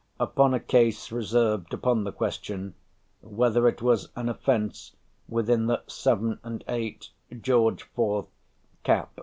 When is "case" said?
0.59-1.11